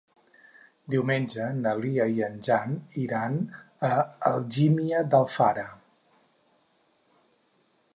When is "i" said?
2.15-2.25